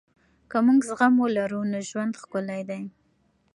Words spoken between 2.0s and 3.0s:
ښکلی دی.